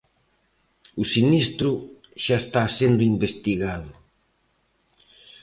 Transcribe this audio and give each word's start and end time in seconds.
O 1.01 1.03
sinistro 1.13 1.69
xa 2.23 2.35
está 2.43 2.63
sendo 2.77 3.01
investigado. 3.13 3.91